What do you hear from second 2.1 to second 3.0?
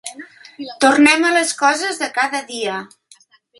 cada dia.